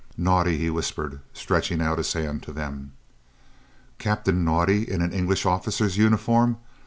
[0.17, 2.93] "Naudé," he whispered, stretching out his hands to them.
[3.99, 6.57] Captain Naudé in an English officer's uniform!